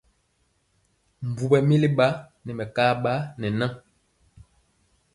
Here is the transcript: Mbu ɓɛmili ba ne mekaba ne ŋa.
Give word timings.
Mbu 1.27 1.43
ɓɛmili 1.51 1.89
ba 1.97 2.07
ne 2.43 2.51
mekaba 2.57 3.13
ne 3.39 3.47
ŋa. 3.57 3.67